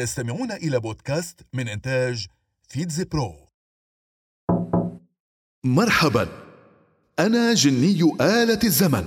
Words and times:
تستمعون 0.00 0.52
إلى 0.52 0.80
بودكاست 0.80 1.40
من 1.52 1.68
إنتاج 1.68 2.26
فيتز 2.68 3.02
برو. 3.02 3.34
مرحبا. 5.64 6.28
أنا 7.18 7.54
جني 7.54 8.12
آلة 8.20 8.58
الزمن. 8.64 9.04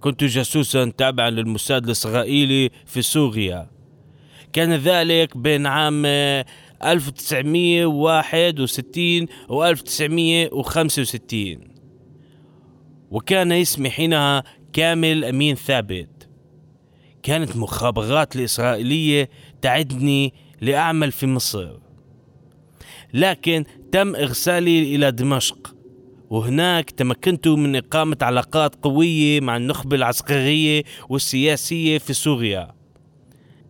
كنت 0.00 0.24
جاسوسا 0.24 0.92
تابعا 0.98 1.30
للموساد 1.30 1.84
الإسرائيلي 1.84 2.70
في 2.86 3.02
سوريا. 3.02 3.70
كان 4.52 4.74
ذلك 4.74 5.36
بين 5.36 5.66
عام 5.66 6.02
آه، 6.06 6.44
1961 6.84 9.26
و 9.48 9.64
1965 9.64 11.58
وكان 13.10 13.52
اسمي 13.52 13.90
حينها 13.90 14.44
كامل 14.72 15.24
أمين 15.24 15.54
ثابت. 15.54 16.28
كانت 17.22 17.56
مخابرات 17.56 18.36
الإسرائيلية 18.36 19.30
تعدني 19.62 20.34
لأعمل 20.60 21.12
في 21.12 21.26
مصر. 21.26 21.68
لكن 23.14 23.64
تم 23.92 24.16
إرسالي 24.16 24.94
إلى 24.94 25.12
دمشق. 25.12 25.77
وهناك 26.30 26.90
تمكنت 26.90 27.48
من 27.48 27.76
إقامة 27.76 28.16
علاقات 28.22 28.74
قوية 28.82 29.40
مع 29.40 29.56
النخبة 29.56 29.96
العسكرية 29.96 30.82
والسياسية 31.08 31.98
في 31.98 32.12
سوريا. 32.12 32.74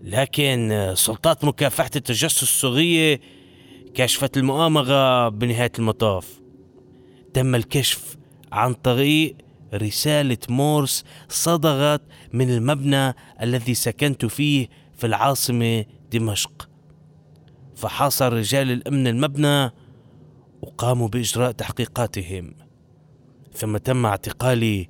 لكن 0.03 0.92
سلطات 0.95 1.45
مكافحة 1.45 1.91
التجسس 1.97 2.42
السورية 2.42 3.20
كشفت 3.95 4.37
المؤامرة 4.37 5.28
بنهاية 5.28 5.73
المطاف. 5.78 6.41
تم 7.34 7.55
الكشف 7.55 8.17
عن 8.53 8.75
طريق 8.75 9.37
رسالة 9.75 10.39
مورس 10.48 11.05
صدرت 11.28 12.03
من 12.33 12.50
المبنى 12.50 13.15
الذي 13.43 13.75
سكنت 13.75 14.27
فيه 14.27 14.69
في 14.97 15.06
العاصمة 15.06 15.84
دمشق. 16.12 16.69
فحاصر 17.77 18.33
رجال 18.33 18.70
الأمن 18.70 19.06
المبنى 19.06 19.70
وقاموا 20.62 21.09
بإجراء 21.09 21.53
تحقيقاتهم. 21.53 22.55
ثم 23.53 23.77
تم 23.77 24.06
اعتقالي 24.06 24.89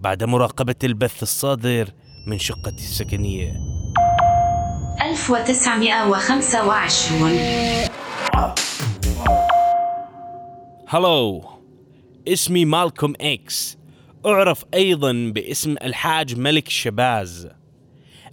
بعد 0.00 0.24
مراقبة 0.24 0.74
البث 0.84 1.22
الصادر 1.22 1.88
من 2.26 2.38
شقتي 2.38 2.84
السكنية. 2.84 3.52
1925 5.02 7.38
هلو 10.88 11.44
اسمي 12.28 12.64
مالكوم 12.64 13.12
إكس. 13.20 13.78
أعرف 14.26 14.64
أيضا 14.74 15.32
باسم 15.34 15.74
الحاج 15.82 16.38
ملك 16.38 16.68
شباز. 16.68 17.48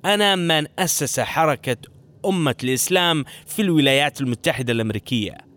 أنا 0.06 0.36
من 0.36 0.68
أسس 0.80 1.20
حركة 1.20 1.78
أمة 2.26 2.56
الإسلام 2.64 3.26
في 3.46 3.62
الولايات 3.62 4.22
المتحدة 4.22 4.74
الأمريكية. 4.74 5.49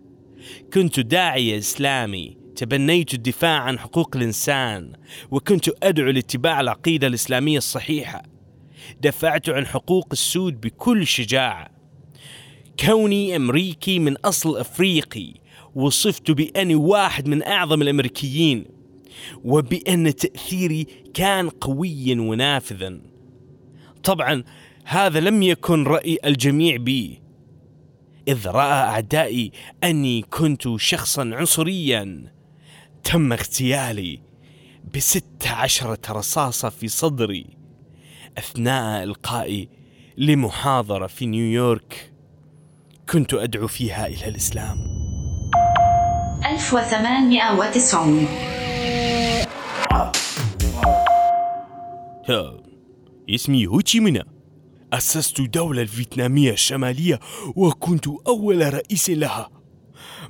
كنت 0.73 0.99
داعيه 0.99 1.57
إسلامي 1.57 2.37
تبنيت 2.55 3.13
الدفاع 3.13 3.59
عن 3.59 3.79
حقوق 3.79 4.15
الإنسان 4.15 4.93
وكنت 5.31 5.69
أدعو 5.83 6.09
لاتباع 6.09 6.61
العقيدة 6.61 7.07
الإسلامية 7.07 7.57
الصحيحة. 7.57 8.23
دفعت 9.01 9.49
عن 9.49 9.65
حقوق 9.65 10.07
السود 10.11 10.61
بكل 10.61 11.07
شجاعة. 11.07 11.69
كوني 12.79 13.35
أمريكي 13.35 13.99
من 13.99 14.17
أصل 14.17 14.57
أفريقي 14.57 15.33
وصفت 15.75 16.31
باني 16.31 16.75
واحد 16.75 17.27
من 17.27 17.43
أعظم 17.43 17.81
الأمريكيين 17.81 18.65
وبأن 19.43 20.15
تأثيري 20.15 20.87
كان 21.13 21.49
قويا 21.49 22.21
ونافذا. 22.21 23.01
طبعا 24.03 24.43
هذا 24.83 25.19
لم 25.19 25.43
يكن 25.43 25.83
رأي 25.83 26.17
الجميع 26.25 26.77
بي. 26.77 27.22
إذ 28.27 28.47
رأى 28.47 28.89
أعدائي 28.89 29.51
أني 29.83 30.21
كنت 30.21 30.61
شخصا 30.77 31.31
عنصريا. 31.33 32.33
تم 33.03 33.33
اغتيالي 33.33 34.21
بست 34.93 35.47
عشرة 35.47 35.99
رصاصة 36.09 36.69
في 36.69 36.87
صدري. 36.87 37.57
أثناء 38.37 39.03
إلقائي 39.03 39.69
لمحاضرة 40.17 41.07
في 41.07 41.25
نيويورك 41.25 42.13
كنت 43.09 43.33
أدعو 43.33 43.67
فيها 43.67 44.07
إلى 44.07 44.27
الإسلام. 44.27 44.77
1890 46.45 48.27
ها، 52.29 52.57
اسمي 53.29 53.67
هوتشي 53.67 53.99
مينا. 53.99 54.32
أسست 54.93 55.41
دولة 55.41 55.81
الفيتنامية 55.81 56.51
الشمالية 56.51 57.19
وكنت 57.55 58.07
أول 58.27 58.73
رئيس 58.73 59.09
لها. 59.09 59.49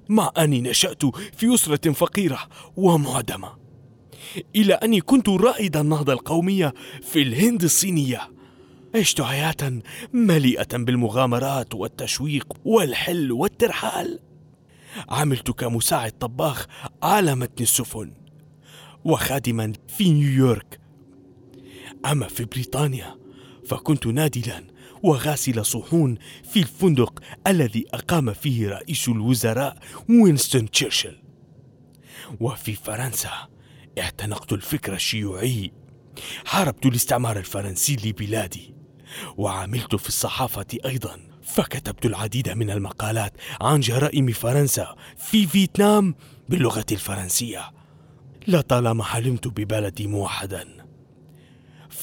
مع 0.09 0.31
أني 0.37 0.61
نشأت 0.61 1.05
في 1.35 1.53
أسرة 1.53 1.91
فقيرة 1.91 2.39
ومعدمة. 2.77 3.57
إلى 4.55 4.73
أني 4.73 5.01
كنت 5.01 5.29
رائد 5.29 5.77
النهضة 5.77 6.13
القومية 6.13 6.73
في 7.01 7.21
الهند 7.21 7.63
الصينية. 7.63 8.21
عشت 8.95 9.21
حياة 9.21 9.81
مليئة 10.13 10.77
بالمغامرات 10.77 11.75
والتشويق 11.75 12.53
والحل 12.65 13.31
والترحال. 13.31 14.19
عملت 15.09 15.51
كمساعد 15.51 16.11
طباخ 16.11 16.65
على 17.03 17.35
متن 17.35 17.63
السفن 17.63 18.13
وخادما 19.05 19.73
في 19.87 20.11
نيويورك. 20.11 20.79
أما 22.05 22.27
في 22.27 22.45
بريطانيا 22.45 23.22
فكنت 23.67 24.07
نادلا 24.07 24.63
وغاسل 25.03 25.65
صحون 25.65 26.17
في 26.51 26.59
الفندق 26.59 27.19
الذي 27.47 27.85
أقام 27.93 28.33
فيه 28.33 28.69
رئيس 28.69 29.09
الوزراء 29.09 29.77
وينستون 30.09 30.71
تشرشل. 30.71 31.19
وفي 32.39 32.73
فرنسا 32.73 33.47
اعتنقت 33.99 34.53
الفكر 34.53 34.93
الشيوعي. 34.93 35.71
حاربت 36.45 36.85
الاستعمار 36.85 37.37
الفرنسي 37.37 37.95
لبلادي. 37.95 38.73
وعملت 39.37 39.95
في 39.95 40.07
الصحافة 40.07 40.65
أيضا. 40.85 41.19
فكتبت 41.43 42.05
العديد 42.05 42.49
من 42.49 42.69
المقالات 42.69 43.33
عن 43.61 43.79
جرائم 43.79 44.31
فرنسا 44.31 44.95
في 45.17 45.47
فيتنام 45.47 46.15
باللغة 46.49 46.85
الفرنسية. 46.91 47.71
لطالما 48.47 49.03
حلمت 49.03 49.47
ببلدي 49.47 50.07
موحدا. 50.07 50.82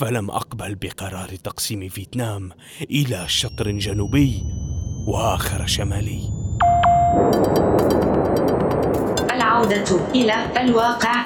فلم 0.00 0.30
أقبل 0.30 0.74
بقرار 0.74 1.28
تقسيم 1.28 1.88
فيتنام 1.88 2.50
إلى 2.82 3.28
شطر 3.28 3.70
جنوبي 3.70 4.42
وآخر 5.06 5.66
شمالي. 5.66 6.30
العودة 9.30 10.10
إلى 10.14 10.60
الواقع. 10.60 11.24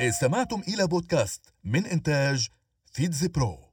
استمعتم 0.00 0.62
إلى 0.68 0.86
بودكاست 0.86 1.42
من 1.64 1.86
إنتاج 1.86 2.48
فيتز 2.92 3.26
برو 3.26 3.65